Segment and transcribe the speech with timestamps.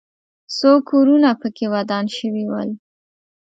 [0.57, 2.69] څو کورونه پکې ودان شوي ول.